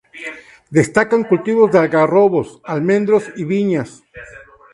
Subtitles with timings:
[0.71, 4.01] Destacan los cultivos de algarrobos, almendros y viñas.